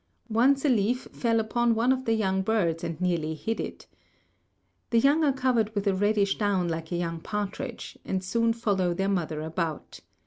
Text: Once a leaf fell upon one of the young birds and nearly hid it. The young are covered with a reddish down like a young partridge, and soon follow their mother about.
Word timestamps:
Once 0.31 0.65
a 0.65 0.67
leaf 0.69 1.07
fell 1.13 1.39
upon 1.39 1.75
one 1.75 1.91
of 1.91 2.05
the 2.05 2.13
young 2.15 2.41
birds 2.41 2.83
and 2.83 2.99
nearly 2.99 3.35
hid 3.35 3.59
it. 3.59 3.85
The 4.89 4.97
young 4.97 5.23
are 5.23 5.31
covered 5.31 5.75
with 5.75 5.85
a 5.85 5.93
reddish 5.93 6.39
down 6.39 6.69
like 6.69 6.91
a 6.91 6.95
young 6.97 7.19
partridge, 7.19 7.99
and 8.03 8.23
soon 8.23 8.53
follow 8.53 8.95
their 8.95 9.09
mother 9.09 9.41
about. 9.41 9.99